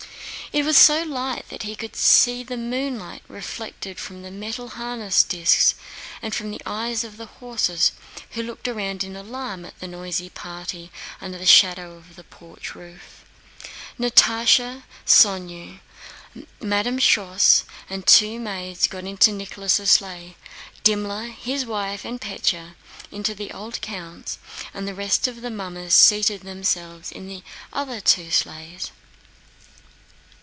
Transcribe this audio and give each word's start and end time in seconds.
It 0.53 0.65
was 0.65 0.75
so 0.75 1.03
light 1.03 1.45
that 1.47 1.63
he 1.63 1.77
could 1.77 1.95
see 1.95 2.43
the 2.43 2.57
moonlight 2.57 3.21
reflected 3.29 3.97
from 3.97 4.21
the 4.21 4.31
metal 4.31 4.67
harness 4.67 5.23
disks 5.23 5.75
and 6.21 6.35
from 6.35 6.51
the 6.51 6.59
eyes 6.65 7.05
of 7.05 7.15
the 7.15 7.27
horses, 7.27 7.93
who 8.31 8.43
looked 8.43 8.67
round 8.67 9.05
in 9.05 9.15
alarm 9.15 9.63
at 9.63 9.79
the 9.79 9.87
noisy 9.87 10.29
party 10.29 10.91
under 11.21 11.37
the 11.37 11.45
shadow 11.45 11.95
of 11.95 12.17
the 12.17 12.25
porch 12.25 12.75
roof. 12.75 13.23
Natásha, 13.97 14.83
Sónya, 15.07 15.79
Madame 16.59 16.97
Schoss, 16.99 17.63
and 17.89 18.05
two 18.05 18.37
maids 18.37 18.89
got 18.89 19.05
into 19.05 19.31
Nicholas' 19.31 19.89
sleigh; 19.89 20.35
Dimmler, 20.83 21.29
his 21.31 21.65
wife, 21.65 22.03
and 22.03 22.19
Pétya, 22.19 22.75
into 23.09 23.33
the 23.33 23.53
old 23.53 23.79
count's, 23.79 24.37
and 24.73 24.85
the 24.85 24.93
rest 24.93 25.29
of 25.29 25.39
the 25.39 25.49
mummers 25.51 25.93
seated 25.93 26.41
themselves 26.41 27.09
in 27.09 27.29
the 27.29 27.41
other 27.71 28.01
two 28.01 28.29
sleighs. 28.29 28.91